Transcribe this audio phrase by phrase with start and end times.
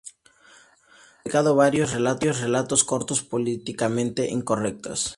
[0.01, 1.93] Ha publicado varios
[2.41, 5.01] relatos cortos políticamente incorrectos.